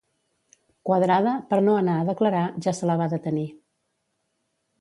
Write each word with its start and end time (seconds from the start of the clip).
Quadrada, 0.89 1.33
per 1.51 1.59
no 1.67 1.77
anar 1.81 1.99
a 1.99 2.07
declarar, 2.09 2.41
ja 2.67 2.73
se 2.79 2.91
la 2.93 2.99
va 3.03 3.11
detenir. 3.15 3.47